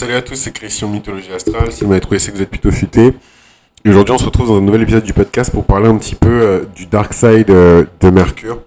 Salut 0.00 0.14
à 0.14 0.22
tous, 0.22 0.34
c'est 0.34 0.52
Christian 0.52 0.88
Mythologie 0.88 1.30
Astrale. 1.30 1.70
Si 1.70 1.84
vous 1.84 1.90
m'avez 1.90 2.00
trouvé, 2.00 2.18
c'est 2.18 2.30
que 2.30 2.36
vous 2.38 2.42
êtes 2.42 2.48
plutôt 2.48 2.70
futé. 2.70 3.12
Aujourd'hui, 3.86 4.14
on 4.14 4.16
se 4.16 4.24
retrouve 4.24 4.48
dans 4.48 4.56
un 4.56 4.62
nouvel 4.62 4.80
épisode 4.80 5.04
du 5.04 5.12
podcast 5.12 5.52
pour 5.52 5.66
parler 5.66 5.88
un 5.88 5.98
petit 5.98 6.14
peu 6.14 6.30
euh, 6.30 6.64
du 6.74 6.86
Dark 6.86 7.12
Side 7.12 7.50
euh, 7.50 7.84
de 8.00 8.08
Mercure. 8.08 8.62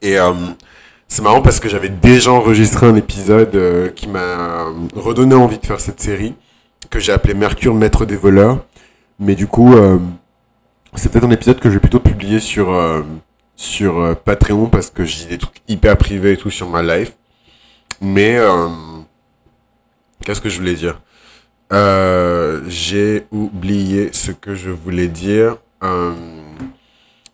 Et 0.00 0.18
euh, 0.18 0.32
c'est 1.08 1.20
marrant 1.20 1.42
parce 1.42 1.60
que 1.60 1.68
j'avais 1.68 1.90
déjà 1.90 2.32
enregistré 2.32 2.86
un 2.86 2.96
épisode 2.96 3.92
qui 3.94 4.08
m'a 4.08 4.64
redonné 4.96 5.34
envie 5.34 5.58
de 5.58 5.66
faire 5.66 5.78
cette 5.78 6.00
série, 6.00 6.32
que 6.88 6.98
j'ai 6.98 7.12
appelé 7.12 7.34
Mercure, 7.34 7.74
maître 7.74 8.06
des 8.06 8.16
voleurs. 8.16 8.64
Mais 9.18 9.34
du 9.34 9.46
coup, 9.46 9.74
c'est 10.94 11.12
peut-être 11.12 11.26
un 11.26 11.32
épisode 11.32 11.60
que 11.60 11.68
je 11.68 11.74
vais 11.74 11.80
plutôt 11.80 12.00
publier 12.00 12.40
sur, 12.40 12.74
sur 13.56 14.16
Patreon 14.24 14.68
parce 14.70 14.88
que 14.88 15.04
j'ai 15.04 15.26
des 15.26 15.36
trucs 15.36 15.60
hyper 15.68 15.98
privés 15.98 16.32
et 16.32 16.36
tout 16.38 16.50
sur 16.50 16.70
ma 16.70 16.82
life. 16.82 17.12
Mais 18.00 18.38
qu'est-ce 20.24 20.40
que 20.40 20.48
je 20.48 20.58
voulais 20.58 20.74
dire? 20.74 21.00
Euh, 21.72 22.62
J'ai 22.68 23.26
oublié 23.30 24.10
ce 24.12 24.32
que 24.32 24.54
je 24.54 24.70
voulais 24.70 25.08
dire. 25.08 25.56
Euh, 25.82 26.12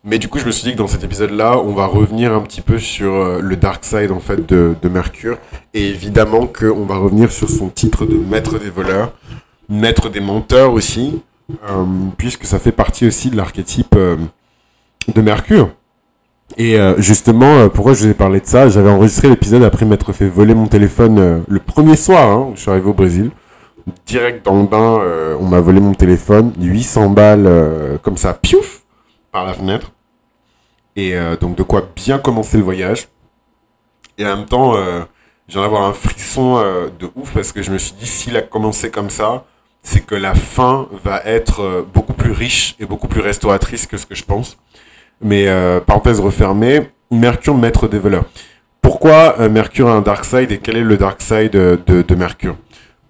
mais 0.03 0.19
du 0.19 0.29
coup, 0.29 0.39
je 0.39 0.45
me 0.45 0.51
suis 0.51 0.63
dit 0.63 0.73
que 0.73 0.77
dans 0.77 0.87
cet 0.87 1.03
épisode-là, 1.03 1.57
on 1.59 1.73
va 1.73 1.85
revenir 1.85 2.33
un 2.33 2.41
petit 2.41 2.61
peu 2.61 2.77
sur 2.79 3.13
euh, 3.13 3.41
le 3.41 3.55
dark 3.55 3.83
side 3.83 4.11
en 4.11 4.19
fait 4.19 4.45
de, 4.47 4.75
de 4.81 4.89
Mercure, 4.89 5.37
et 5.73 5.89
évidemment 5.89 6.47
qu'on 6.47 6.85
va 6.85 6.97
revenir 6.97 7.31
sur 7.31 7.49
son 7.49 7.69
titre 7.69 8.05
de 8.05 8.15
maître 8.15 8.57
des 8.59 8.69
voleurs, 8.69 9.11
maître 9.67 10.09
des 10.09 10.21
menteurs 10.21 10.71
aussi, 10.71 11.21
puisque 12.17 12.45
ça 12.45 12.59
fait 12.59 12.71
partie 12.71 13.05
aussi 13.07 13.29
de 13.29 13.35
l'archétype 13.37 13.95
de 13.95 15.21
Mercure. 15.21 15.71
Et 16.55 16.79
euh, 16.79 16.95
justement, 16.99 17.57
euh, 17.57 17.69
pourquoi 17.69 17.93
je 17.93 18.05
vous 18.05 18.11
ai 18.11 18.13
parlé 18.13 18.39
de 18.39 18.45
ça? 18.45 18.69
J'avais 18.69 18.89
enregistré 18.89 19.27
l'épisode 19.27 19.63
après 19.63 19.85
m'être 19.85 20.13
fait 20.13 20.27
voler 20.27 20.53
mon 20.53 20.67
téléphone 20.67 21.19
euh, 21.19 21.39
le 21.47 21.59
premier 21.59 21.97
soir, 21.97 22.29
hein, 22.29 22.51
je 22.55 22.61
suis 22.61 22.71
arrivé 22.71 22.87
au 22.87 22.93
Brésil. 22.93 23.31
Direct 24.05 24.45
dans 24.45 24.61
le 24.61 24.67
bain, 24.67 24.99
on 25.39 25.45
m'a 25.45 25.61
volé 25.61 25.79
mon 25.79 25.93
téléphone, 25.93 26.51
800 26.59 27.09
balles 27.11 27.97
comme 28.01 28.17
ça, 28.17 28.33
piouf, 28.33 28.81
par 29.31 29.45
la 29.45 29.53
fenêtre. 29.53 29.93
Et 30.97 31.15
donc 31.39 31.55
de 31.55 31.63
quoi 31.63 31.87
bien 31.95 32.19
commencer 32.19 32.57
le 32.57 32.63
voyage. 32.63 33.07
Et 34.17 34.25
en 34.25 34.35
même 34.35 34.45
temps, 34.45 34.75
j'ai 35.47 35.61
d'avoir 35.61 35.83
un 35.83 35.93
frisson 35.93 36.61
de 36.99 37.09
ouf 37.15 37.33
parce 37.33 37.53
que 37.53 37.61
je 37.61 37.71
me 37.71 37.77
suis 37.77 37.93
dit, 37.93 38.07
s'il 38.07 38.35
a 38.35 38.41
commencé 38.41 38.91
comme 38.91 39.09
ça, 39.09 39.45
c'est 39.83 40.01
que 40.01 40.15
la 40.15 40.35
fin 40.35 40.89
va 41.05 41.21
être 41.23 41.87
beaucoup 41.93 42.11
plus 42.11 42.33
riche 42.33 42.75
et 42.81 42.85
beaucoup 42.85 43.07
plus 43.07 43.21
restauratrice 43.21 43.87
que 43.87 43.95
ce 43.95 44.05
que 44.05 44.15
je 44.15 44.25
pense. 44.25 44.57
Mais 45.21 45.47
euh, 45.47 45.79
parenthèse 45.79 46.19
refermée, 46.19 46.89
Mercure, 47.11 47.57
maître 47.57 47.87
des 47.87 47.99
voleurs. 47.99 48.25
Pourquoi 48.81 49.35
euh, 49.39 49.49
Mercure 49.49 49.89
a 49.89 49.93
un 49.93 50.01
dark 50.01 50.23
side 50.25 50.51
et 50.51 50.59
quel 50.59 50.77
est 50.77 50.83
le 50.83 50.97
dark 50.97 51.21
side 51.21 51.51
de, 51.51 52.15
Mercure? 52.15 52.55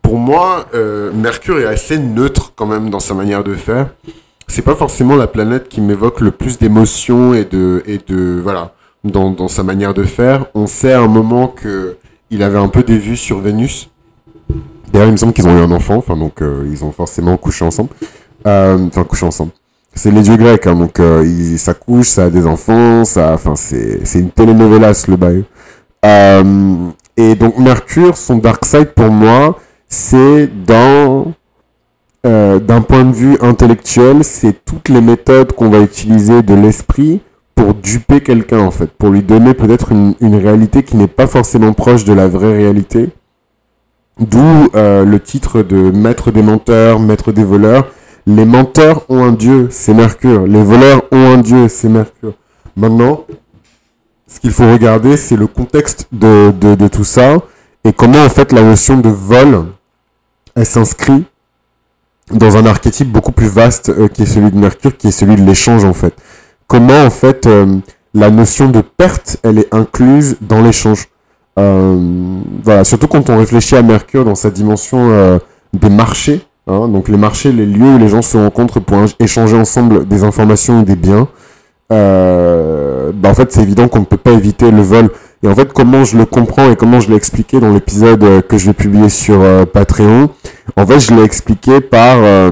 Pour 0.01 0.17
moi, 0.17 0.65
euh, 0.73 1.11
Mercure 1.13 1.59
est 1.59 1.65
assez 1.65 1.97
neutre 1.97 2.53
quand 2.55 2.65
même 2.65 2.89
dans 2.89 2.99
sa 2.99 3.13
manière 3.13 3.43
de 3.43 3.53
faire. 3.53 3.87
C'est 4.47 4.61
pas 4.61 4.75
forcément 4.75 5.15
la 5.15 5.27
planète 5.27 5.67
qui 5.67 5.81
m'évoque 5.81 6.21
le 6.21 6.31
plus 6.31 6.57
d'émotions 6.57 7.33
et 7.33 7.43
de 7.43 7.83
et 7.85 7.99
de 8.07 8.39
voilà 8.41 8.73
dans, 9.03 9.29
dans 9.29 9.49
sa 9.49 9.63
manière 9.63 9.93
de 9.93 10.03
faire. 10.03 10.45
On 10.55 10.67
sait 10.67 10.93
à 10.93 11.01
un 11.01 11.07
moment 11.07 11.49
que 11.49 11.97
il 12.31 12.41
avait 12.41 12.57
un 12.57 12.69
peu 12.69 12.83
des 12.83 12.97
vues 12.97 13.17
sur 13.17 13.39
Vénus. 13.39 13.89
D'ailleurs, 14.93 15.09
il 15.09 15.11
me 15.11 15.17
semble 15.17 15.33
qu'ils 15.33 15.47
ont 15.47 15.57
eu 15.57 15.61
un 15.61 15.71
enfant, 15.71 15.97
enfin 15.97 16.15
donc 16.15 16.41
euh, 16.41 16.65
ils 16.71 16.85
ont 16.85 16.93
forcément 16.93 17.35
couché 17.35 17.65
ensemble. 17.65 17.89
Enfin 18.45 19.03
couché 19.03 19.25
ensemble. 19.25 19.51
C'est 19.97 20.11
les 20.11 20.21
dieux 20.21 20.37
grecs, 20.37 20.67
hein, 20.67 20.75
donc 20.75 20.99
euh, 20.99 21.23
ils, 21.25 21.57
ça 21.57 21.73
couche, 21.73 22.07
ça 22.09 22.25
a 22.25 22.29
des 22.29 22.45
enfants, 22.45 23.03
ça, 23.03 23.33
enfin 23.33 23.55
c'est 23.55 24.05
c'est 24.05 24.19
une 24.19 24.29
telenovelas 24.29 25.05
le 25.07 25.15
bail. 25.15 25.43
Euh, 26.05 26.89
et 27.17 27.35
donc 27.35 27.57
Mercure, 27.57 28.15
son 28.15 28.37
dark 28.37 28.63
side 28.63 28.93
pour 28.95 29.09
moi, 29.09 29.59
c'est 29.89 30.47
dans 30.65 31.33
euh, 32.25 32.59
d'un 32.59 32.81
point 32.81 33.05
de 33.05 33.13
vue 33.13 33.37
intellectuel, 33.41 34.23
c'est 34.23 34.65
toutes 34.65 34.89
les 34.89 35.01
méthodes 35.01 35.53
qu'on 35.53 35.69
va 35.69 35.79
utiliser 35.79 36.43
de 36.43 36.53
l'esprit 36.53 37.21
pour 37.55 37.73
duper 37.73 38.21
quelqu'un 38.21 38.59
en 38.59 38.71
fait, 38.71 38.91
pour 38.91 39.09
lui 39.09 39.23
donner 39.23 39.53
peut-être 39.53 39.91
une, 39.91 40.35
réalité 40.35 40.83
qui 40.83 40.95
n'est 40.95 41.07
pas 41.07 41.25
forcément 41.25 41.73
proche 41.73 42.03
de 42.05 42.13
la 42.13 42.27
vraie 42.27 42.55
réalité. 42.55 43.09
D'où 44.19 44.69
euh, 44.75 45.05
le 45.05 45.19
titre 45.19 45.63
de 45.63 45.91
maître 45.91 46.31
des 46.31 46.41
menteurs, 46.41 46.99
maître 46.99 47.31
des 47.31 47.43
voleurs. 47.43 47.87
Les 48.27 48.43
menteurs 48.43 49.05
ont 49.07 49.23
un 49.23 49.31
dieu, 49.31 49.69
c'est 49.71 49.93
Mercure. 49.93 50.45
Les 50.47 50.61
voleurs 50.61 51.01
ont 51.13 51.33
un 51.35 51.37
dieu, 51.37 51.69
c'est 51.69 51.87
Mercure. 51.87 52.33
Maintenant, 52.75 53.23
ce 54.27 54.41
qu'il 54.41 54.51
faut 54.51 54.69
regarder, 54.69 55.15
c'est 55.15 55.37
le 55.37 55.47
contexte 55.47 56.09
de, 56.11 56.51
tout 56.89 57.05
ça 57.05 57.37
et 57.85 57.93
comment 57.93 58.21
en 58.21 58.27
fait 58.27 58.51
la 58.51 58.63
notion 58.63 58.97
de 58.97 59.07
vol, 59.07 59.67
elle 60.55 60.65
s'inscrit 60.65 61.23
dans 62.29 62.57
un 62.57 62.65
archétype 62.65 63.09
beaucoup 63.09 63.31
plus 63.31 63.47
vaste 63.47 63.87
euh, 63.89 64.09
qui 64.09 64.23
est 64.23 64.25
celui 64.25 64.51
de 64.51 64.57
Mercure, 64.57 64.97
qui 64.97 65.07
est 65.07 65.11
celui 65.11 65.37
de 65.37 65.43
l'échange 65.43 65.85
en 65.85 65.93
fait. 65.93 66.13
Comment 66.67 67.05
en 67.05 67.09
fait 67.09 67.47
euh, 67.47 67.77
la 68.13 68.29
notion 68.29 68.67
de 68.67 68.81
perte, 68.81 69.37
elle 69.43 69.59
est 69.59 69.73
incluse 69.73 70.35
dans 70.41 70.61
l'échange. 70.61 71.07
Euh, 71.57 71.95
voilà, 72.61 72.83
surtout 72.83 73.07
quand 73.07 73.29
on 73.29 73.37
réfléchit 73.37 73.77
à 73.77 73.81
Mercure 73.81 74.25
dans 74.25 74.35
sa 74.35 74.49
dimension 74.49 75.39
des 75.71 75.89
marchés, 75.89 76.45
hein, 76.67 76.87
donc 76.87 77.09
les 77.09 77.17
marchés, 77.17 77.51
les 77.51 77.65
lieux 77.65 77.95
où 77.95 77.97
les 77.97 78.09
gens 78.09 78.21
se 78.21 78.37
rencontrent 78.37 78.79
pour 78.79 78.97
échanger 79.19 79.57
ensemble 79.57 80.07
des 80.07 80.23
informations 80.23 80.81
ou 80.81 80.83
des 80.83 80.95
biens. 80.95 81.27
Euh, 81.91 83.11
bah 83.13 83.29
en 83.29 83.33
fait, 83.33 83.51
c'est 83.51 83.61
évident 83.61 83.87
qu'on 83.87 83.99
ne 84.01 84.05
peut 84.05 84.17
pas 84.17 84.31
éviter 84.31 84.71
le 84.71 84.81
vol. 84.81 85.09
Et 85.43 85.47
en 85.47 85.55
fait, 85.55 85.71
comment 85.71 86.03
je 86.03 86.17
le 86.17 86.25
comprends 86.25 86.69
et 86.71 86.75
comment 86.75 86.99
je 86.99 87.09
l'ai 87.09 87.15
expliqué 87.15 87.59
dans 87.59 87.71
l'épisode 87.71 88.23
euh, 88.23 88.41
que 88.41 88.57
je 88.57 88.67
vais 88.67 88.73
publier 88.73 89.09
sur 89.09 89.39
euh, 89.41 89.65
Patreon, 89.65 90.29
en 90.75 90.85
fait, 90.85 90.99
je 90.99 91.13
l'ai 91.13 91.23
expliqué 91.23 91.79
par, 91.79 92.17
euh, 92.17 92.51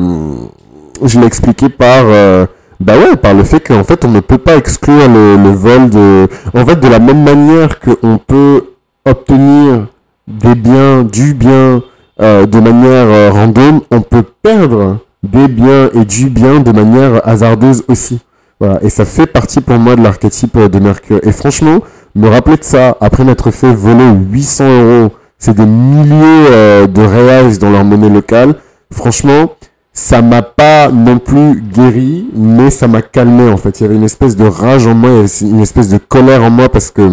je 1.03 1.19
l'ai 1.19 1.25
expliqué 1.25 1.69
par, 1.69 2.03
euh, 2.05 2.45
bah 2.79 2.93
ouais, 2.97 3.15
par 3.15 3.33
le 3.33 3.43
fait 3.43 3.59
qu'en 3.59 3.83
fait, 3.83 4.05
on 4.05 4.09
ne 4.09 4.19
peut 4.19 4.37
pas 4.37 4.55
exclure 4.55 5.09
le, 5.09 5.35
le 5.35 5.49
vol 5.49 5.89
de, 5.89 6.27
en 6.53 6.65
fait, 6.65 6.79
de 6.79 6.87
la 6.87 6.99
même 6.99 7.23
manière 7.23 7.79
qu'on 7.79 8.19
peut 8.19 8.63
obtenir 9.03 9.87
des 10.27 10.55
biens, 10.55 11.03
du 11.03 11.33
bien, 11.33 11.81
euh, 12.21 12.45
de 12.45 12.59
manière 12.59 13.07
euh, 13.07 13.29
random, 13.31 13.81
on 13.91 14.01
peut 14.01 14.23
perdre 14.41 14.99
des 15.23 15.47
biens 15.47 15.89
et 15.93 16.05
du 16.05 16.29
bien 16.29 16.59
de 16.59 16.71
manière 16.71 17.27
hasardeuse 17.27 17.83
aussi. 17.87 18.19
Voilà, 18.59 18.81
et 18.81 18.89
ça 18.89 19.03
fait 19.03 19.25
partie 19.25 19.59
pour 19.59 19.77
moi 19.77 19.95
de 19.95 20.01
l'archétype 20.01 20.57
de 20.57 20.79
Mercure. 20.79 21.19
Et 21.23 21.31
franchement, 21.31 21.79
me 22.15 22.29
rappeler 22.29 22.55
de 22.57 22.63
ça, 22.63 22.95
après 23.01 23.25
m'être 23.25 23.51
fait 23.51 23.73
voler 23.73 24.09
800 24.31 24.63
euros, 24.65 25.11
c'est 25.37 25.55
des 25.55 25.65
milliers 25.65 26.47
euh, 26.51 26.87
de 26.87 27.01
reals 27.01 27.57
dans 27.59 27.69
leur 27.69 27.83
monnaie 27.83 28.09
locale, 28.09 28.55
franchement, 28.91 29.51
ça 29.91 30.21
m'a 30.21 30.41
pas 30.41 30.89
non 30.89 31.19
plus 31.19 31.61
guéri, 31.61 32.29
mais 32.33 32.69
ça 32.69 32.87
m'a 32.87 33.01
calmé 33.01 33.49
en 33.51 33.57
fait. 33.57 33.79
Il 33.79 33.83
y 33.83 33.85
avait 33.87 33.95
une 33.95 34.03
espèce 34.03 34.35
de 34.35 34.45
rage 34.45 34.87
en 34.87 34.93
moi, 34.93 35.09
il 35.09 35.15
y 35.15 35.19
avait 35.19 35.55
une 35.55 35.61
espèce 35.61 35.89
de 35.89 35.97
colère 35.97 36.43
en 36.43 36.49
moi 36.49 36.69
parce 36.69 36.91
que 36.91 37.09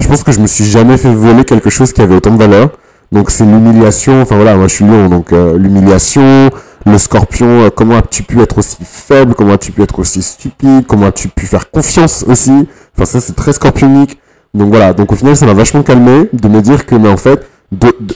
je 0.00 0.08
pense 0.08 0.22
que 0.24 0.32
je 0.32 0.40
me 0.40 0.46
suis 0.46 0.64
jamais 0.64 0.96
fait 0.96 1.12
voler 1.12 1.44
quelque 1.44 1.70
chose 1.70 1.92
qui 1.92 2.00
avait 2.00 2.16
autant 2.16 2.32
de 2.32 2.38
valeur. 2.38 2.70
Donc 3.12 3.30
c'est 3.30 3.44
l'humiliation, 3.44 4.22
enfin 4.22 4.36
voilà, 4.36 4.56
moi 4.56 4.68
je 4.68 4.74
suis 4.74 4.84
lion, 4.84 5.08
donc 5.08 5.32
euh, 5.32 5.58
l'humiliation, 5.58 6.50
le 6.86 6.98
scorpion, 6.98 7.64
euh, 7.64 7.70
comment 7.70 7.96
as-tu 7.96 8.22
pu 8.22 8.40
être 8.40 8.58
aussi 8.58 8.78
faible, 8.82 9.34
comment 9.34 9.54
as-tu 9.54 9.72
pu 9.72 9.82
être 9.82 9.98
aussi 9.98 10.22
stupide, 10.22 10.86
comment 10.86 11.06
as-tu 11.06 11.28
pu 11.28 11.46
faire 11.46 11.70
confiance 11.70 12.24
aussi, 12.28 12.68
enfin 12.94 13.04
ça 13.04 13.20
c'est 13.20 13.34
très 13.34 13.52
scorpionique. 13.52 14.18
Donc 14.54 14.68
voilà, 14.68 14.92
donc 14.92 15.10
au 15.12 15.16
final 15.16 15.36
ça 15.36 15.44
m'a 15.46 15.54
vachement 15.54 15.82
calmé 15.82 16.28
de 16.32 16.48
me 16.48 16.60
dire 16.60 16.86
que 16.86 16.94
mais 16.94 17.08
en 17.08 17.16
fait, 17.16 17.46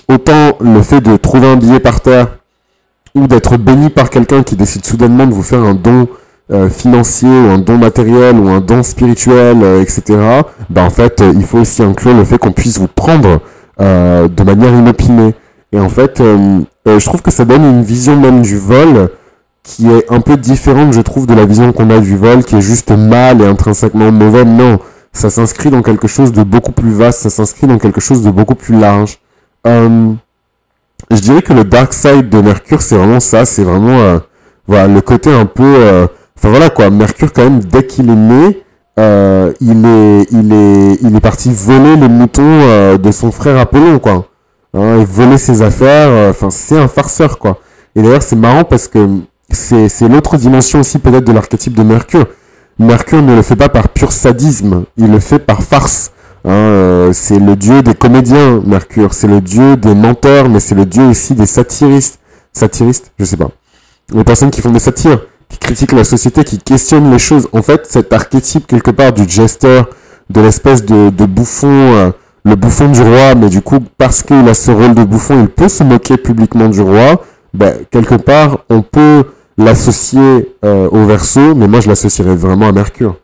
autant 0.09 0.57
le 0.61 0.83
fait 0.83 1.01
de 1.01 1.17
trouver 1.17 1.49
un 1.49 1.57
billet 1.57 1.81
par 1.81 2.01
terre 2.01 2.29
ou 3.17 3.27
d'être 3.27 3.57
béni 3.57 3.91
par 3.91 4.11
quelqu'un 4.11 4.43
qui 4.43 4.57
décide 4.57 4.85
soudainement 4.85 5.27
de 5.27 5.33
vous 5.33 5.43
faire 5.43 5.63
un 5.63 5.75
don 5.75 6.09
euh, 6.53 6.69
financier 6.69 7.29
ou 7.29 7.51
un 7.51 7.59
don 7.59 7.79
matériel 7.79 8.37
ou 8.39 8.49
un 8.49 8.61
don 8.61 8.83
spirituel, 8.83 9.63
euh, 9.63 9.81
etc., 9.81 10.03
bah 10.69 10.83
en 10.83 10.91
fait, 10.91 11.23
il 11.35 11.45
faut 11.45 11.59
aussi 11.59 11.83
inclure 11.83 12.15
le 12.15 12.25
fait 12.25 12.39
qu'on 12.39 12.53
puisse 12.53 12.79
vous 12.79 12.89
prendre 12.89 13.41
euh, 13.81 14.29
de 14.29 14.43
manière 14.45 14.73
inopinée. 14.73 15.35
Et 15.73 15.81
en 15.81 15.89
fait, 15.89 16.21
euh, 16.21 16.61
euh, 16.87 16.99
je 17.01 17.05
trouve 17.05 17.23
que 17.23 17.31
ça 17.33 17.45
donne 17.45 17.65
une 17.65 17.83
vision 17.83 18.17
même 18.17 18.43
du 18.43 18.57
vol 18.57 19.11
qui 19.65 19.91
est 19.91 20.13
un 20.13 20.21
peu 20.21 20.37
différente, 20.37 20.93
je 20.93 21.01
trouve, 21.01 21.27
de 21.27 21.35
la 21.35 21.45
vision 21.45 21.73
qu'on 21.73 21.91
a 21.91 21.99
du 21.99 22.17
vol, 22.17 22.45
qui 22.45 22.55
est 22.57 22.61
juste 22.61 22.91
mal 22.91 23.41
et 23.41 23.47
intrinsèquement 23.47 24.13
mauvais. 24.13 24.45
Non, 24.45 24.79
ça 25.13 25.31
s'inscrit 25.31 25.71
dans 25.71 25.83
quelque 25.83 26.07
chose 26.07 26.33
de 26.33 26.43
beaucoup 26.43 26.73
plus 26.73 26.93
vaste, 26.93 27.21
ça 27.21 27.31
s'inscrit 27.31 27.67
dans 27.67 27.79
quelque 27.79 28.01
chose 28.01 28.23
de 28.23 28.31
beaucoup 28.31 28.55
plus 28.55 28.79
large. 28.79 29.19
Je 29.65 31.21
dirais 31.21 31.43
que 31.43 31.55
le 31.55 31.65
dark 31.65 31.95
side 31.95 32.29
de 32.29 32.43
Mercure, 32.43 32.83
c'est 32.83 32.97
vraiment 32.97 33.21
ça, 33.21 33.47
c'est 33.47 33.65
vraiment 33.65 34.21
voilà 34.67 34.87
le 34.87 35.01
côté 35.01 35.33
un 35.33 35.47
peu, 35.47 36.07
enfin 36.37 36.51
voilà 36.51 36.69
quoi, 36.69 36.91
Mercure 36.91 37.33
quand 37.33 37.45
même 37.45 37.61
dès 37.61 37.87
qu'il 37.87 38.11
est 38.11 38.15
né, 38.15 38.64
euh, 38.99 39.53
il 39.61 39.85
est 39.85 40.27
il 40.31 40.53
est 40.53 40.99
il 41.03 41.17
est 41.17 41.21
parti 41.21 41.51
voler 41.53 41.97
les 41.97 42.09
moutons 42.09 42.43
euh, 42.45 42.97
de 42.97 43.11
son 43.11 43.33
frère 43.33 43.59
Apollon 43.59 43.99
quoi, 43.99 44.29
hein, 44.73 45.01
et 45.01 45.05
voler 45.05 45.37
ses 45.37 45.63
affaires, 45.63 46.09
euh, 46.11 46.31
enfin 46.31 46.51
c'est 46.51 46.79
un 46.79 46.87
farceur 46.87 47.39
quoi. 47.39 47.59
Et 47.97 48.03
d'ailleurs 48.03 48.23
c'est 48.23 48.37
marrant 48.37 48.63
parce 48.65 48.87
que 48.87 49.09
c'est 49.51 49.89
c'est 49.89 50.09
l'autre 50.09 50.37
dimension 50.37 50.81
aussi 50.81 50.99
peut-être 51.01 51.25
de 51.25 51.33
l'archétype 51.33 51.75
de 51.75 51.83
Mercure. 51.83 52.27
Mercure 52.79 53.23
ne 53.23 53.35
le 53.35 53.43
fait 53.43 53.57
pas 53.57 53.69
par 53.69 53.89
pur 53.89 54.13
sadisme, 54.13 54.85
il 54.97 55.11
le 55.11 55.21
fait 55.21 55.41
par 55.41 55.63
farce. 55.63 56.13
Hein, 56.47 57.11
c'est 57.13 57.39
le 57.39 57.57
dieu 57.57 57.83
des 57.83 57.95
comédiens, 57.95 58.61
Mercure. 58.67 59.15
C'est 59.15 59.29
le 59.29 59.41
dieu 59.41 59.77
des 59.77 59.95
menteurs, 59.95 60.49
mais 60.49 60.61
c'est 60.61 60.75
le 60.75 60.85
dieu 60.85 61.05
aussi 61.05 61.35
des 61.35 61.47
satiristes. 61.47 62.19
Satiristes, 62.53 63.13
je 63.19 63.25
sais 63.25 63.37
pas. 63.37 63.49
Les 64.13 64.25
personnes 64.25 64.51
qui 64.51 64.61
font 64.61 64.71
des 64.71 64.79
satires, 64.81 65.21
qui 65.55 65.59
critiquent 65.59 65.93
la 65.93 66.05
société, 66.05 66.45
qui 66.45 66.59
questionnent 66.59 67.11
les 67.11 67.19
choses. 67.19 67.49
En 67.53 67.63
fait, 67.63 67.87
cet 67.89 68.13
archétype 68.13 68.67
quelque 68.67 68.91
part 68.91 69.13
du 69.13 69.29
jester, 69.29 69.83
de 70.31 70.41
l'espèce 70.41 70.85
de, 70.85 71.27
bouffon, 71.27 72.13
le 72.45 72.57
bouffon 72.57 72.89
du 72.91 73.03
roi, 73.03 73.35
mais 73.37 73.49
du 73.49 73.63
coup, 73.63 73.79
parce 73.99 74.23
qu'il 74.23 74.49
a 74.49 74.55
ce 74.55 74.71
rôle 74.71 74.95
de 74.95 75.05
bouffon, 75.05 75.41
il 75.41 75.49
peut 75.49 75.69
se 75.69 75.85
moquer 75.85 76.17
publiquement 76.17 76.69
du 76.69 76.81
roi. 76.81 77.23
Ben, 77.53 77.75
quelque 77.91 78.17
part, 78.17 78.65
on 78.69 78.83
peut 78.83 79.25
l'associer 79.57 80.55
au 80.63 81.05
verso, 81.05 81.55
mais 81.55 81.69
moi 81.69 81.81
je 81.81 81.89
l'associerais 81.89 82.37
vraiment 82.37 82.69
à 82.69 82.73
Mercure. 82.73 83.17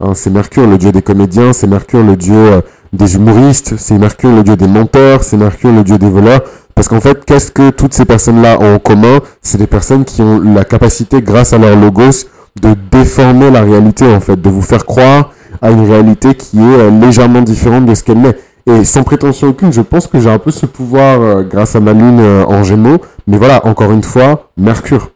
Hein, 0.00 0.12
c'est 0.14 0.30
Mercure 0.30 0.66
le 0.66 0.78
dieu 0.78 0.92
des 0.92 1.02
comédiens, 1.02 1.52
c'est 1.52 1.66
Mercure 1.66 2.04
le 2.04 2.14
dieu 2.14 2.36
euh, 2.36 2.60
des 2.92 3.16
humoristes, 3.16 3.74
c'est 3.78 3.98
Mercure 3.98 4.30
le 4.30 4.44
dieu 4.44 4.56
des 4.56 4.68
menteurs, 4.68 5.24
c'est 5.24 5.36
Mercure 5.36 5.72
le 5.72 5.82
dieu 5.82 5.98
des 5.98 6.08
voleurs. 6.08 6.42
Parce 6.78 6.86
qu'en 6.86 7.00
fait, 7.00 7.24
qu'est-ce 7.24 7.50
que 7.50 7.70
toutes 7.70 7.92
ces 7.92 8.04
personnes-là 8.04 8.56
ont 8.60 8.76
en 8.76 8.78
commun? 8.78 9.18
C'est 9.42 9.58
des 9.58 9.66
personnes 9.66 10.04
qui 10.04 10.22
ont 10.22 10.38
la 10.40 10.62
capacité, 10.62 11.20
grâce 11.20 11.52
à 11.52 11.58
leur 11.58 11.74
logos, 11.74 12.28
de 12.62 12.76
déformer 12.92 13.50
la 13.50 13.62
réalité, 13.62 14.04
en 14.06 14.20
fait, 14.20 14.40
de 14.40 14.48
vous 14.48 14.62
faire 14.62 14.86
croire 14.86 15.32
à 15.60 15.72
une 15.72 15.90
réalité 15.90 16.36
qui 16.36 16.60
est 16.60 16.62
euh, 16.62 16.90
légèrement 16.92 17.42
différente 17.42 17.84
de 17.84 17.96
ce 17.96 18.04
qu'elle 18.04 18.24
est. 18.24 18.38
Et 18.70 18.84
sans 18.84 19.02
prétention 19.02 19.48
aucune, 19.48 19.72
je 19.72 19.80
pense 19.80 20.06
que 20.06 20.20
j'ai 20.20 20.30
un 20.30 20.38
peu 20.38 20.52
ce 20.52 20.66
pouvoir 20.66 21.20
euh, 21.20 21.42
grâce 21.42 21.74
à 21.74 21.80
ma 21.80 21.92
lune 21.92 22.20
en 22.46 22.62
gémeaux. 22.62 22.98
Mais 23.26 23.38
voilà, 23.38 23.66
encore 23.66 23.90
une 23.90 24.04
fois, 24.04 24.48
Mercure. 24.56 25.10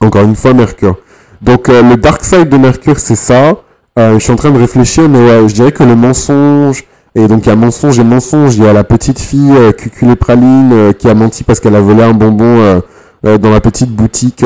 Encore 0.00 0.24
une 0.24 0.34
fois, 0.34 0.52
Mercure. 0.52 0.96
Donc 1.42 1.68
le 1.68 1.94
dark 1.94 2.24
side 2.24 2.48
de 2.48 2.56
Mercure, 2.56 2.98
c'est 2.98 3.14
ça. 3.14 3.54
Euh, 3.98 4.14
je 4.14 4.18
suis 4.18 4.32
en 4.32 4.36
train 4.36 4.50
de 4.50 4.58
réfléchir, 4.58 5.08
mais 5.08 5.18
ouais, 5.18 5.48
je 5.48 5.54
dirais 5.54 5.70
que 5.70 5.84
le 5.84 5.94
mensonge, 5.94 6.84
et 7.16 7.26
donc 7.26 7.46
il 7.46 7.48
y 7.48 7.52
a 7.52 7.56
mensonge 7.56 7.98
et 7.98 8.04
mensonge, 8.04 8.56
il 8.56 8.62
y 8.62 8.66
a 8.66 8.72
la 8.72 8.84
petite 8.84 9.18
fille 9.18 9.50
euh, 9.50 9.72
Cuculé 9.72 10.14
Praline 10.14 10.70
euh, 10.72 10.92
qui 10.92 11.08
a 11.08 11.14
menti 11.14 11.42
parce 11.42 11.58
qu'elle 11.58 11.74
a 11.74 11.80
volé 11.80 12.02
un 12.02 12.12
bonbon 12.12 12.82
dans 13.24 13.50
la 13.50 13.60
petite 13.60 13.90
boutique 13.90 14.44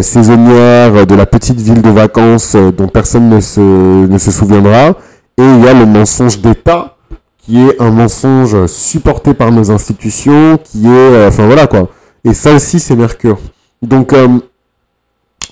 saisonnière 0.00 1.06
de 1.06 1.14
la 1.14 1.26
petite 1.26 1.60
ville 1.60 1.82
de 1.82 1.90
vacances 1.90 2.56
dont 2.56 2.88
personne 2.88 3.28
ne 3.28 3.38
se, 3.38 3.60
ne 3.60 4.18
se 4.18 4.32
souviendra. 4.32 4.96
Et 5.38 5.42
il 5.42 5.64
y 5.64 5.68
a 5.68 5.72
le 5.72 5.86
mensonge 5.86 6.40
d'État, 6.40 6.96
qui 7.38 7.60
est 7.60 7.80
un 7.80 7.92
mensonge 7.92 8.66
supporté 8.66 9.34
par 9.34 9.52
nos 9.52 9.70
institutions, 9.70 10.58
qui 10.64 10.88
est... 10.88 11.26
Enfin 11.28 11.46
voilà 11.46 11.68
quoi. 11.68 11.90
Et 12.24 12.34
ça 12.34 12.52
aussi 12.54 12.80
c'est 12.80 12.96
Mercure. 12.96 13.38
Donc 13.82 14.12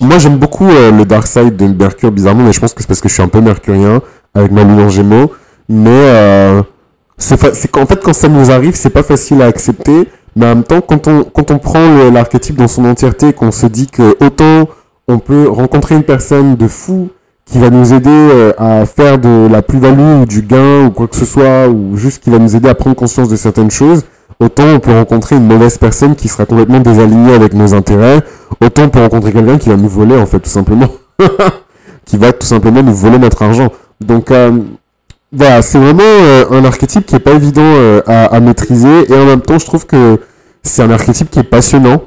moi, 0.01 0.17
j'aime 0.17 0.37
beaucoup 0.37 0.67
euh, 0.67 0.91
le 0.91 1.05
Dark 1.05 1.27
Side 1.27 1.55
de 1.55 1.67
Mercure, 1.67 2.11
bizarrement, 2.11 2.43
mais 2.43 2.53
je 2.53 2.59
pense 2.59 2.73
que 2.73 2.81
c'est 2.81 2.87
parce 2.87 3.01
que 3.01 3.07
je 3.07 3.13
suis 3.13 3.21
un 3.21 3.27
peu 3.27 3.39
mercurien, 3.39 4.01
avec 4.33 4.51
ma 4.51 4.63
lune 4.63 4.79
en 4.79 4.89
gémeaux. 4.89 5.31
Mais 5.71 5.89
euh, 5.89 6.61
c'est 7.17 7.71
qu'en 7.71 7.85
fait, 7.85 8.03
quand 8.03 8.13
ça 8.13 8.27
nous 8.27 8.51
arrive, 8.51 8.75
c'est 8.75 8.89
pas 8.89 9.03
facile 9.03 9.41
à 9.41 9.45
accepter. 9.45 10.09
Mais 10.35 10.45
en 10.45 10.55
même 10.55 10.63
temps, 10.63 10.81
quand 10.81 11.07
on, 11.07 11.23
quand 11.23 11.49
on 11.51 11.59
prend 11.59 12.09
l'archétype 12.11 12.57
dans 12.57 12.67
son 12.67 12.85
entièreté, 12.85 13.31
qu'on 13.31 13.51
se 13.51 13.67
dit 13.67 13.87
que 13.87 14.17
autant 14.23 14.67
on 15.07 15.19
peut 15.19 15.47
rencontrer 15.49 15.95
une 15.95 16.03
personne 16.03 16.55
de 16.55 16.67
fou 16.67 17.09
qui 17.45 17.57
va 17.57 17.69
nous 17.69 17.93
aider 17.93 18.09
euh, 18.09 18.53
à 18.57 18.85
faire 18.85 19.17
de 19.17 19.47
la 19.49 19.61
plus-value 19.61 20.21
ou 20.21 20.25
du 20.25 20.41
gain 20.41 20.85
ou 20.85 20.91
quoi 20.91 21.07
que 21.07 21.15
ce 21.15 21.25
soit, 21.25 21.67
ou 21.67 21.97
juste 21.97 22.23
qui 22.23 22.29
va 22.29 22.39
nous 22.39 22.55
aider 22.55 22.69
à 22.69 22.75
prendre 22.75 22.95
conscience 22.95 23.29
de 23.29 23.35
certaines 23.35 23.71
choses, 23.71 24.03
autant 24.39 24.63
on 24.75 24.79
peut 24.79 24.91
rencontrer 24.91 25.35
une 25.35 25.47
mauvaise 25.47 25.77
personne 25.77 26.15
qui 26.15 26.27
sera 26.27 26.45
complètement 26.45 26.79
désalignée 26.79 27.33
avec 27.33 27.53
nos 27.53 27.73
intérêts, 27.73 28.21
autant 28.61 28.83
on 28.83 28.89
peut 28.89 28.99
rencontrer 28.99 29.33
quelqu'un 29.33 29.57
qui 29.57 29.69
va 29.69 29.75
nous 29.75 29.89
voler 29.89 30.17
en 30.17 30.25
fait 30.25 30.39
tout 30.39 30.49
simplement, 30.49 30.87
qui 32.05 32.17
va 32.17 32.31
tout 32.31 32.47
simplement 32.47 32.83
nous 32.83 32.95
voler 32.95 33.19
notre 33.19 33.41
argent. 33.41 33.69
Donc 33.99 34.31
euh, 34.31 34.51
voilà, 35.31 35.61
c'est 35.61 35.79
vraiment 35.79 36.01
euh, 36.03 36.45
un 36.51 36.65
archétype 36.65 37.05
qui 37.05 37.15
est 37.15 37.19
pas 37.19 37.33
évident 37.33 37.61
euh, 37.63 38.01
à, 38.05 38.39
maîtriser 38.39 39.11
et 39.11 39.15
en 39.15 39.25
même 39.25 39.41
temps 39.41 39.59
je 39.59 39.65
trouve 39.65 39.85
que 39.85 40.19
c'est 40.63 40.81
un 40.83 40.91
archétype 40.91 41.29
qui 41.29 41.39
est 41.39 41.43
passionnant. 41.43 42.03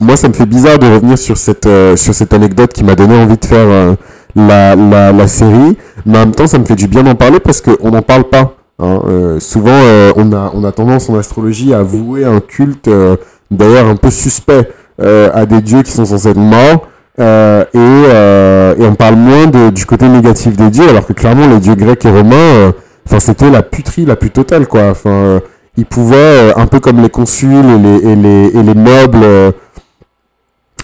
Moi 0.00 0.16
ça 0.16 0.28
me 0.28 0.32
fait 0.32 0.46
bizarre 0.46 0.78
de 0.78 0.86
revenir 0.86 1.18
sur 1.18 1.36
cette 1.36 1.68
sur 1.96 2.14
cette 2.14 2.32
anecdote 2.32 2.72
qui 2.72 2.84
m'a 2.84 2.94
donné 2.94 3.16
envie 3.16 3.36
de 3.36 3.44
faire 3.44 3.96
la, 4.34 4.74
la, 4.76 5.12
la 5.12 5.28
série, 5.28 5.76
mais 6.06 6.18
en 6.18 6.20
même 6.20 6.34
temps 6.34 6.46
ça 6.46 6.58
me 6.58 6.64
fait 6.64 6.76
du 6.76 6.86
bien 6.86 7.02
d'en 7.02 7.14
parler 7.14 7.40
parce 7.40 7.60
qu'on 7.60 7.90
n'en 7.90 8.02
parle 8.02 8.24
pas. 8.24 8.54
Hein, 8.82 9.02
euh, 9.06 9.40
souvent, 9.40 9.70
euh, 9.72 10.12
on, 10.16 10.32
a, 10.32 10.50
on 10.54 10.64
a 10.64 10.72
tendance 10.72 11.10
en 11.10 11.18
astrologie 11.18 11.74
à 11.74 11.82
vouer 11.82 12.24
un 12.24 12.40
culte, 12.40 12.88
euh, 12.88 13.16
d'ailleurs 13.50 13.86
un 13.86 13.96
peu 13.96 14.10
suspect, 14.10 14.70
à 14.98 15.46
des 15.46 15.62
dieux 15.62 15.82
qui 15.82 15.92
sont 15.92 16.04
censés 16.04 16.28
être 16.28 16.36
morts. 16.36 16.86
Et, 17.20 17.78
et, 17.78 18.86
on 18.86 18.94
parle 18.94 19.16
moins 19.16 19.46
de, 19.46 19.70
du 19.70 19.86
côté 19.86 20.08
négatif 20.08 20.56
des 20.56 20.70
dieux, 20.70 20.88
alors 20.88 21.06
que 21.06 21.12
clairement 21.12 21.46
les 21.46 21.58
dieux 21.58 21.74
grecs 21.74 22.04
et 22.04 22.10
romains, 22.10 22.72
enfin 23.06 23.20
c'était 23.20 23.50
la 23.50 23.62
puterie 23.62 24.06
la 24.06 24.16
plus 24.16 24.30
totale, 24.30 24.66
quoi. 24.66 24.90
Enfin, 24.90 25.40
ils 25.76 25.86
pouvaient, 25.86 26.52
un 26.56 26.66
peu 26.66 26.80
comme 26.80 27.00
les 27.02 27.10
consuls 27.10 27.52
et 27.52 27.78
les, 27.78 28.10
et 28.10 28.16
les, 28.16 28.58
et 28.58 28.62
les 28.62 28.74
nobles 28.74 29.54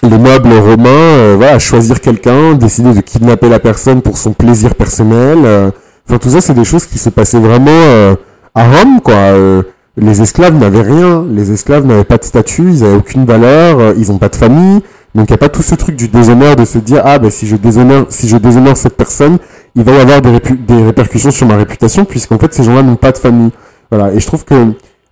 les 0.03 0.17
nobles 0.17 0.53
romains, 0.53 1.35
voilà, 1.35 1.57
choisir 1.59 1.99
quelqu'un, 1.99 2.53
décider 2.53 2.93
de 2.93 3.01
kidnapper 3.01 3.49
la 3.49 3.59
personne 3.59 4.01
pour 4.01 4.17
son 4.17 4.33
plaisir 4.33 4.75
personnel. 4.75 5.71
Enfin, 6.07 6.19
tout 6.19 6.29
ça, 6.29 6.41
c'est 6.41 6.53
des 6.53 6.63
choses 6.63 6.85
qui 6.85 6.97
se 6.97 7.09
passaient 7.09 7.39
vraiment 7.39 7.69
euh, 7.69 8.15
à 8.55 8.63
Rome, 8.63 9.01
quoi. 9.03 9.13
Euh, 9.13 9.63
les 9.97 10.21
esclaves 10.21 10.55
n'avaient 10.55 10.81
rien, 10.81 11.25
les 11.29 11.51
esclaves 11.51 11.85
n'avaient 11.85 12.05
pas 12.05 12.17
de 12.17 12.23
statut, 12.23 12.69
ils 12.69 12.81
n'avaient 12.81 12.95
aucune 12.95 13.25
valeur, 13.25 13.79
euh, 13.79 13.93
ils 13.97 14.09
n'ont 14.09 14.17
pas 14.17 14.29
de 14.29 14.35
famille. 14.35 14.81
Donc 15.17 15.29
il 15.29 15.31
n'y 15.31 15.35
a 15.35 15.39
pas 15.39 15.49
tout 15.49 15.63
ce 15.63 15.73
truc 15.73 15.95
du 15.95 16.09
déshonneur 16.09 16.55
de 16.55 16.63
se 16.63 16.77
dire 16.77 17.01
ah 17.03 17.17
ben 17.17 17.31
si 17.31 17.47
je 17.47 17.55
déshonore 17.55 18.05
si 18.09 18.29
je 18.29 18.37
cette 18.75 18.95
personne, 18.95 19.39
il 19.75 19.83
va 19.83 19.93
y 19.93 19.99
avoir 19.99 20.21
des, 20.21 20.83
répercussions 20.85 21.31
sur 21.31 21.47
ma 21.47 21.55
réputation 21.55 22.05
puisqu'en 22.05 22.37
fait 22.37 22.53
ces 22.53 22.63
gens-là 22.63 22.83
n'ont 22.83 22.97
pas 22.97 23.11
de 23.11 23.17
famille. 23.17 23.49
Voilà 23.89 24.13
et 24.13 24.19
je 24.19 24.27
trouve 24.27 24.45
que 24.45 24.53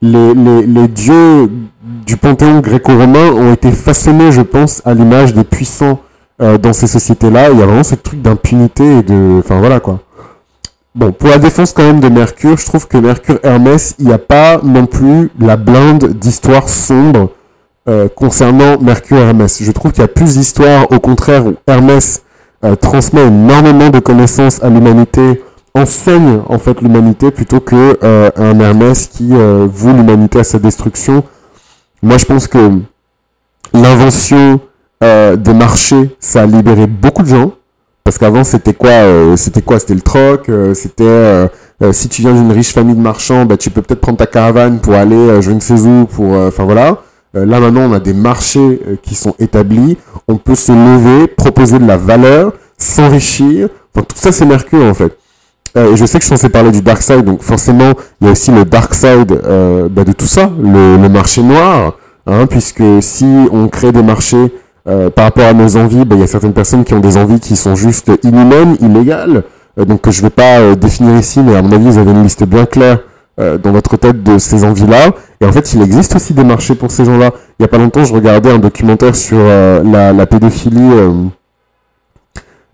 les, 0.03 0.33
les, 0.35 0.67
les 0.67 0.87
dieux 0.87 1.49
du 2.05 2.17
panthéon 2.17 2.59
gréco-romain 2.59 3.31
ont 3.31 3.51
été 3.51 3.71
façonnés, 3.71 4.31
je 4.31 4.41
pense, 4.41 4.83
à 4.85 4.93
l'image 4.93 5.33
des 5.33 5.43
puissants 5.43 5.99
dans 6.37 6.73
ces 6.73 6.85
sociétés-là. 6.85 7.49
Il 7.49 7.57
y 7.57 7.63
a 7.63 7.65
vraiment 7.65 7.83
ce 7.83 7.95
truc 7.95 8.21
d'impunité 8.21 8.99
et 8.99 9.01
de 9.01 9.39
enfin 9.39 9.57
voilà 9.57 9.79
quoi. 9.79 10.01
Bon, 10.93 11.13
pour 11.13 11.29
la 11.29 11.39
défense 11.39 11.73
quand 11.73 11.83
même 11.83 11.99
de 11.99 12.09
Mercure, 12.09 12.57
je 12.57 12.65
trouve 12.67 12.87
que 12.87 12.97
Mercure 12.97 13.39
Hermès, 13.41 13.95
il 13.97 14.05
n'y 14.05 14.13
a 14.13 14.19
pas 14.19 14.61
non 14.63 14.85
plus 14.85 15.31
la 15.39 15.57
blinde 15.57 16.13
d'histoire 16.13 16.69
sombre 16.69 17.31
euh, 17.87 18.07
concernant 18.13 18.79
Mercure 18.79 19.17
Hermès. 19.17 19.61
Je 19.61 19.71
trouve 19.71 19.91
qu'il 19.91 20.01
y 20.01 20.05
a 20.05 20.07
plus 20.07 20.35
d'histoires, 20.35 20.91
au 20.91 20.99
contraire, 20.99 21.45
où 21.45 21.55
Hermès 21.67 22.23
euh, 22.63 22.75
transmet 22.75 23.27
énormément 23.27 23.89
de 23.89 23.99
connaissances 23.99 24.63
à 24.63 24.69
l'humanité, 24.69 25.43
enseigne 25.73 26.39
en 26.47 26.57
fait 26.57 26.81
l'humanité, 26.81 27.31
plutôt 27.31 27.59
que 27.59 27.97
euh, 28.03 28.29
un 28.35 28.59
Hermès 28.59 29.07
qui 29.07 29.29
voue 29.31 29.93
l'humanité 29.93 30.39
à 30.39 30.43
sa 30.43 30.59
destruction. 30.59 31.23
Moi, 32.01 32.17
je 32.17 32.25
pense 32.25 32.47
que 32.47 32.71
l'invention 33.73 34.59
des 35.01 35.53
marchés, 35.53 36.15
ça 36.19 36.41
a 36.41 36.45
libéré 36.47 36.87
beaucoup 36.87 37.21
de 37.21 37.27
gens. 37.27 37.51
Parce 38.05 38.19
qu'avant, 38.19 38.43
c'était 38.43 38.75
quoi 38.75 38.91
euh, 38.91 39.35
C'était 39.35 39.63
quoi? 39.63 39.79
C'était 39.79 39.95
le 39.95 40.01
troc. 40.01 40.47
Euh, 40.47 40.75
c'était 40.75 41.03
euh, 41.03 41.47
si 41.91 42.07
tu 42.07 42.21
viens 42.21 42.33
d'une 42.33 42.51
riche 42.51 42.71
famille 42.71 42.93
de 42.93 43.01
marchands, 43.01 43.45
bah, 43.45 43.57
tu 43.57 43.71
peux 43.71 43.81
peut-être 43.81 43.99
prendre 43.99 44.19
ta 44.19 44.27
caravane 44.27 44.79
pour 44.79 44.93
aller 44.93 45.41
je 45.41 45.49
ne 45.49 45.59
sais 45.59 45.73
où. 45.73 46.05
Pour, 46.05 46.33
enfin 46.33 46.65
voilà. 46.65 46.99
Là 47.35 47.59
maintenant, 47.59 47.81
on 47.81 47.93
a 47.93 47.99
des 47.99 48.13
marchés 48.13 48.79
qui 49.03 49.13
sont 49.15 49.35
établis. 49.39 49.97
On 50.27 50.37
peut 50.37 50.55
se 50.55 50.71
lever, 50.71 51.27
proposer 51.27 51.79
de 51.79 51.85
la 51.85 51.97
valeur, 51.97 52.53
s'enrichir. 52.77 53.69
Enfin, 53.93 54.05
tout 54.07 54.17
ça, 54.17 54.31
c'est 54.31 54.45
Mercure 54.45 54.85
en 54.85 54.93
fait. 54.93 55.17
et 55.75 55.95
je 55.95 56.05
sais 56.05 56.17
que 56.17 56.23
je 56.23 56.29
censé 56.29 56.49
parler 56.49 56.71
du 56.71 56.81
dark 56.81 57.01
side, 57.01 57.25
donc 57.25 57.41
forcément, 57.41 57.91
il 58.21 58.25
y 58.25 58.29
a 58.29 58.31
aussi 58.31 58.51
le 58.51 58.65
dark 58.65 58.93
side 58.93 59.39
bah, 59.91 60.03
de 60.03 60.11
tout 60.11 60.27
ça, 60.27 60.49
le, 60.61 60.97
le 60.97 61.09
marché 61.09 61.43
noir. 61.43 61.97
Hein, 62.27 62.47
puisque 62.47 62.83
si 63.01 63.25
on 63.51 63.67
crée 63.67 63.91
des 63.91 64.01
marchés 64.01 64.51
euh, 64.87 65.09
par 65.11 65.25
rapport 65.25 65.45
à 65.45 65.53
nos 65.53 65.77
envies, 65.77 66.05
ben, 66.05 66.15
il 66.15 66.21
y 66.21 66.23
a 66.23 66.27
certaines 66.27 66.53
personnes 66.53 66.83
qui 66.83 66.93
ont 66.93 66.99
des 66.99 67.17
envies 67.17 67.39
qui 67.39 67.55
sont 67.55 67.75
juste 67.75 68.11
inhumaines, 68.23 68.77
illégales, 68.81 69.43
euh, 69.79 69.85
donc 69.85 70.01
que 70.01 70.11
je 70.11 70.19
ne 70.19 70.23
vais 70.23 70.29
pas 70.31 70.59
euh, 70.59 70.75
définir 70.75 71.17
ici, 71.17 71.39
mais 71.41 71.55
à 71.55 71.61
mon 71.61 71.71
avis, 71.71 71.85
vous 71.85 71.97
avez 71.99 72.11
une 72.11 72.23
liste 72.23 72.43
bien 72.45 72.65
claire 72.65 72.99
dans 73.37 73.71
votre 73.71 73.97
tête 73.97 74.23
de 74.23 74.37
ces 74.37 74.63
envies-là. 74.63 75.11
Et 75.41 75.45
en 75.45 75.51
fait, 75.51 75.73
il 75.73 75.81
existe 75.81 76.15
aussi 76.15 76.33
des 76.33 76.43
marchés 76.43 76.75
pour 76.75 76.91
ces 76.91 77.03
gens-là. 77.05 77.31
Il 77.59 77.63
n'y 77.63 77.65
a 77.65 77.67
pas 77.67 77.77
longtemps, 77.77 78.03
je 78.03 78.13
regardais 78.13 78.51
un 78.51 78.59
documentaire 78.59 79.15
sur 79.15 79.37
la, 79.37 80.13
la, 80.13 80.25
pédophilie, 80.25 80.91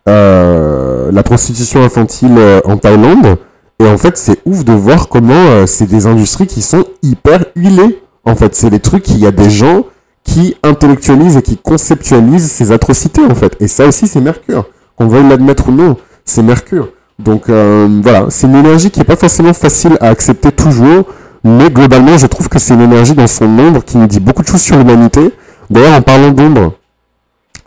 la 0.05 1.23
prostitution 1.23 1.83
infantile 1.83 2.37
en 2.65 2.77
Thaïlande. 2.77 3.37
Et 3.79 3.87
en 3.87 3.97
fait, 3.97 4.17
c'est 4.17 4.39
ouf 4.45 4.63
de 4.63 4.73
voir 4.73 5.07
comment 5.09 5.65
c'est 5.65 5.87
des 5.87 6.05
industries 6.05 6.47
qui 6.47 6.61
sont 6.61 6.85
hyper 7.01 7.45
huilées. 7.55 7.99
En 8.25 8.35
fait, 8.35 8.53
c'est 8.53 8.69
des 8.69 8.79
trucs, 8.79 9.09
il 9.09 9.17
y 9.17 9.25
a 9.25 9.31
des 9.31 9.49
gens 9.49 9.85
qui 10.23 10.55
intellectualise 10.63 11.37
et 11.37 11.41
qui 11.41 11.57
conceptualise 11.57 12.49
ces 12.49 12.71
atrocités 12.71 13.23
en 13.23 13.35
fait. 13.35 13.55
Et 13.59 13.67
ça 13.67 13.87
aussi 13.87 14.07
c'est 14.07 14.21
Mercure. 14.21 14.65
Qu'on 14.95 15.07
veuille 15.07 15.27
l'admettre 15.27 15.69
ou 15.69 15.71
non, 15.71 15.97
c'est 16.25 16.43
Mercure. 16.43 16.89
Donc 17.23 17.49
euh, 17.49 17.87
voilà, 18.01 18.25
c'est 18.29 18.47
une 18.47 18.55
énergie 18.55 18.89
qui 18.89 18.99
n'est 18.99 19.05
pas 19.05 19.15
forcément 19.15 19.53
facile 19.53 19.97
à 20.01 20.07
accepter 20.07 20.51
toujours, 20.51 21.05
mais 21.43 21.69
globalement 21.69 22.17
je 22.17 22.25
trouve 22.25 22.49
que 22.49 22.57
c'est 22.57 22.73
une 22.73 22.81
énergie 22.81 23.13
dans 23.13 23.27
son 23.27 23.45
ombre 23.45 23.83
qui 23.83 23.97
nous 23.97 24.07
dit 24.07 24.19
beaucoup 24.19 24.41
de 24.41 24.47
choses 24.47 24.61
sur 24.61 24.77
l'humanité. 24.77 25.21
D'ailleurs 25.69 25.97
en 25.97 26.01
parlant 26.01 26.31
d'ombre, 26.31 26.73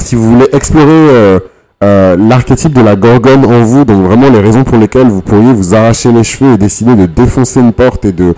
si 0.01 0.17
vous 0.17 0.33
voulez 0.33 0.49
explorer 0.53 0.87
euh, 0.89 1.39
euh, 1.85 2.17
l'archétype 2.17 2.73
de 2.73 2.81
la 2.81 2.97
gorgone 2.97 3.45
en 3.45 3.63
vous, 3.63 3.85
donc 3.85 4.05
vraiment 4.05 4.29
les 4.29 4.41
raisons 4.41 4.65
pour 4.65 4.77
lesquelles 4.77 5.09
vous 5.09 5.23
pourriez 5.23 5.53
vous 5.53 5.75
arracher 5.75 6.11
les 6.11 6.25
cheveux 6.25 6.55
et 6.55 6.59
décider 6.59 6.97
de 6.97 7.07
défoncer 7.07 7.61
une 7.61 7.73
porte 7.73 8.05
et 8.05 8.13
de, 8.13 8.35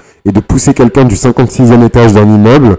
pousser 0.47 0.75
quelqu'un 0.75 1.05
du 1.05 1.15
56e 1.15 1.85
étage 1.85 2.13
d'un 2.13 2.27
immeuble, 2.27 2.77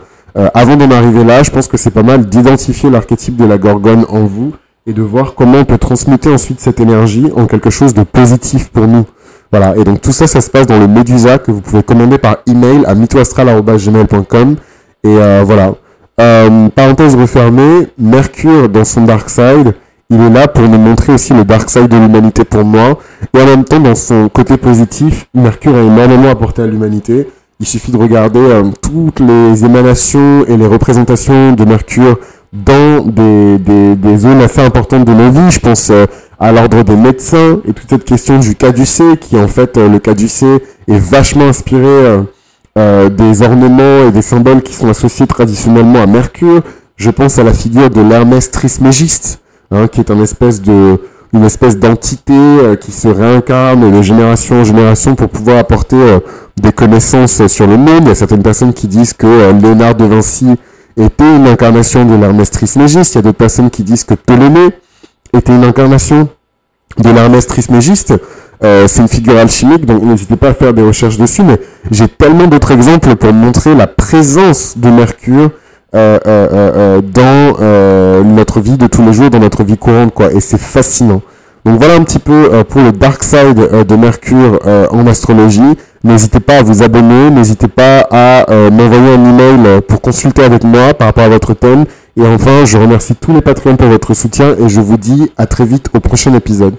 avant 0.54 0.76
d'en 0.76 0.92
arriver 0.92 1.24
là, 1.24 1.42
je 1.42 1.50
pense 1.50 1.68
que 1.68 1.78
c'est 1.78 1.90
pas 1.90 2.04
mal 2.04 2.28
d'identifier 2.28 2.92
l'archétype 2.92 3.36
de 3.36 3.46
la 3.46 3.58
gorgone 3.58 4.06
en 4.10 4.26
vous 4.26 4.54
et 4.88 4.94
de 4.94 5.02
voir 5.02 5.36
comment 5.36 5.60
on 5.60 5.66
peut 5.66 5.78
transmuter 5.78 6.34
ensuite 6.34 6.62
cette 6.62 6.80
énergie 6.80 7.30
en 7.36 7.46
quelque 7.46 7.70
chose 7.70 7.94
de 7.94 8.04
positif 8.04 8.70
pour 8.70 8.88
nous. 8.88 9.06
Voilà, 9.52 9.76
et 9.78 9.84
donc 9.84 10.02
tout 10.02 10.12
ça, 10.14 10.28
ça 10.28 10.42
se 10.42 10.50
passe 10.50 10.66
dans 10.66 10.80
le 10.80 10.88
Medusa 10.88 11.38
que 11.38 11.52
vous 11.52 11.62
pouvez 11.62 11.84
commander 11.84 12.18
par 12.18 12.38
email 12.48 12.86
à 12.86 12.96
mythoastral.gmail.com. 12.96 14.56
Et 15.04 15.08
euh, 15.08 15.44
voilà. 15.46 15.74
Euh, 16.20 16.70
parenthèse 16.70 17.16
refermée, 17.16 17.88
Mercure 17.98 18.70
dans 18.70 18.84
son 18.84 19.04
dark 19.04 19.30
side, 19.30 19.76
il 20.10 20.22
est 20.22 20.30
là 20.30 20.48
pour 20.48 20.68
nous 20.68 20.80
montrer 20.80 21.14
aussi 21.14 21.34
le 21.34 21.44
dark 21.44 21.70
side 21.70 21.90
de 21.90 21.98
l'humanité 21.98 22.44
pour 22.44 22.64
moi. 22.64 22.98
Et 23.34 23.42
en 23.42 23.46
même 23.46 23.66
temps, 23.66 23.80
dans 23.80 23.94
son 23.94 24.30
côté 24.30 24.58
positif, 24.58 25.28
Mercure 25.34 25.76
a 25.76 25.82
énormément 25.82 26.30
apporté 26.30 26.62
à 26.62 26.66
l'humanité. 26.66 27.28
Il 27.60 27.68
suffit 27.68 27.92
de 27.92 27.98
regarder 27.98 28.40
euh, 28.40 28.64
toutes 28.82 29.20
les 29.20 29.66
émanations 29.66 30.46
et 30.46 30.56
les 30.56 30.68
représentations 30.68 31.54
de 31.54 31.66
Mercure 31.66 32.18
dans 32.54 33.02
des, 33.06 33.58
des, 33.58 33.96
des 33.96 34.18
zones 34.18 34.42
assez 34.42 34.62
importantes 34.62 35.06
de 35.06 35.14
nos 35.14 35.30
vies. 35.32 35.52
Je 35.52 35.60
pense 35.60 35.90
euh, 35.90 36.06
à 36.40 36.52
l'ordre 36.52 36.84
des 36.84 36.96
médecins 36.96 37.60
et 37.68 37.74
toute 37.74 37.90
cette 37.90 38.06
question 38.06 38.40
du 38.40 38.56
caducé, 38.56 39.04
qui 39.20 39.38
en 39.38 39.48
fait, 39.48 39.78
euh, 39.78 39.90
le 39.90 40.00
caducé 40.00 40.46
est 40.88 41.00
vachement 41.00 41.46
inspiré 41.48 41.84
euh, 41.86 42.22
euh, 42.78 43.10
des 43.10 43.42
ornements 43.42 44.08
et 44.08 44.12
des 44.12 44.22
symboles 44.22 44.62
qui 44.62 44.74
sont 44.74 44.88
associés 44.90 45.28
traditionnellement 45.28 46.02
à 46.02 46.06
Mercure. 46.06 46.62
Je 46.96 47.10
pense 47.10 47.38
à 47.40 47.44
la 47.44 47.54
figure 47.54 47.90
de 47.90 48.02
l'Hermès 48.02 48.50
Trismégiste, 48.52 49.40
hein, 49.72 49.88
qui 49.88 50.00
est 50.00 50.12
un 50.12 50.22
espèce 50.22 50.62
de, 50.62 51.00
une 51.34 51.44
espèce 51.44 51.78
d'entité 51.78 52.34
euh, 52.34 52.76
qui 52.76 52.92
se 52.92 53.08
réincarne 53.08 53.92
de 53.92 54.02
génération 54.02 54.62
en 54.62 54.64
génération 54.64 55.16
pour 55.16 55.30
pouvoir 55.30 55.58
apporter 55.58 55.96
euh, 55.96 56.20
des 56.62 56.72
connaissances 56.72 57.46
sur 57.48 57.68
le 57.68 57.78
monde. 57.78 58.02
Il 58.04 58.08
y 58.08 58.12
a 58.12 58.16
certaines 58.16 58.44
personnes 58.44 58.74
qui 58.74 58.88
disent 58.88 59.14
que 59.14 59.52
Léonard 59.60 59.96
de 59.96 60.06
Vinci 60.06 60.56
était 60.98 61.36
une 61.36 61.48
incarnation 61.48 62.06
de 62.06 62.16
l'Hermès 62.16 62.50
Trismégiste. 62.50 63.14
Il 63.14 63.18
y 63.18 63.20
a 63.20 63.22
d'autres 63.22 63.38
personnes 63.38 63.70
qui 63.70 63.84
disent 63.84 64.04
que 64.04 64.16
Ptolémée 64.16 64.70
était 65.34 65.54
une 65.54 65.64
incarnation 65.64 66.30
de 66.98 67.46
Trismégiste. 67.46 68.14
Euh, 68.64 68.88
c'est 68.88 69.02
une 69.02 69.08
figure 69.08 69.38
alchimique, 69.38 69.86
donc 69.86 70.02
n'hésitez 70.02 70.36
pas 70.36 70.50
à 70.50 70.54
faire 70.54 70.74
des 70.74 70.82
recherches 70.82 71.18
dessus, 71.18 71.44
mais 71.44 71.60
j'ai 71.92 72.08
tellement 72.08 72.48
d'autres 72.48 72.72
exemples 72.72 73.16
pour 73.16 73.32
montrer 73.32 73.76
la 73.76 73.86
présence 73.86 74.78
de 74.78 74.90
Mercure 74.90 75.52
euh, 75.96 76.20
euh, 76.26 77.02
dans 77.02 78.24
notre 78.24 78.60
vie 78.60 78.78
de 78.78 78.88
tous 78.88 79.04
les 79.04 79.14
jours, 79.14 79.30
dans 79.30 79.40
notre 79.40 79.64
vie 79.64 79.78
courante, 79.78 80.14
quoi. 80.14 80.34
Et 80.34 80.40
c'est 80.40 80.60
fascinant. 80.60 81.22
Donc 81.68 81.80
voilà 81.80 81.96
un 81.96 82.04
petit 82.06 82.20
peu 82.20 82.50
euh, 82.54 82.64
pour 82.64 82.82
le 82.82 82.94
dark 82.94 83.22
side 83.26 83.60
euh, 83.60 83.84
de 83.84 83.98
Mercure 83.98 84.62
euh, 84.66 84.88
en 84.90 85.06
astrologie. 85.06 85.76
N'hésitez 86.02 86.40
pas 86.40 86.60
à 86.60 86.64
vous 86.64 86.82
abonner, 86.82 87.30
n'hésitez 87.30 87.68
pas 87.68 88.08
à 88.10 88.46
m'envoyer 88.70 89.16
un 89.16 89.30
email 89.30 89.82
pour 89.82 90.00
consulter 90.00 90.44
avec 90.44 90.64
moi 90.64 90.94
par 90.94 91.08
rapport 91.08 91.26
à 91.26 91.30
votre 91.30 91.54
thème. 91.54 91.84
Et 92.16 92.26
enfin, 92.26 92.64
je 92.64 92.78
remercie 92.78 93.16
tous 93.16 93.34
les 93.34 93.42
Patreons 93.42 93.76
pour 93.76 93.90
votre 93.90 94.14
soutien 94.14 94.56
et 94.58 94.70
je 94.70 94.80
vous 94.80 94.96
dis 94.96 95.30
à 95.36 95.46
très 95.46 95.66
vite 95.66 95.90
au 95.94 96.00
prochain 96.00 96.34
épisode. 96.36 96.76